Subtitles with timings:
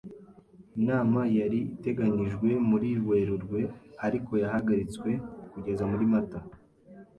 [0.79, 3.59] Inama yari iteganijwe muri Werurwe,
[4.05, 5.09] ariko yahagaritswe
[5.51, 6.39] kugeza muri Mata.